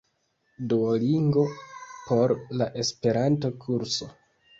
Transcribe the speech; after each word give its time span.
Duolingo 0.69 1.43
por 2.07 2.33
la 2.61 2.69
Esperanto-kurso 2.85 4.09